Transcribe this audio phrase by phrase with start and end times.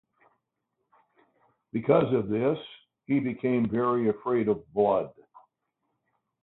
[1.71, 2.57] Because of this,
[3.05, 5.11] he became very afraid of blood.